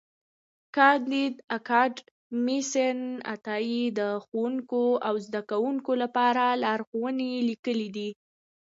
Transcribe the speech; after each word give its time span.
کانديد 0.75 1.33
اکاډميسن 1.57 2.99
عطایي 3.33 3.83
د 3.99 4.01
ښوونکو 4.25 4.83
او 5.07 5.13
زدهکوونکو 5.25 5.91
لپاره 6.03 6.43
لارښوونې 6.63 7.31
لیکلې 7.49 7.89
دي. 7.95 8.09